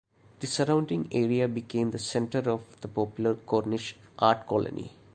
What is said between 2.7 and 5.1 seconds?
the popular Cornish Art Colony.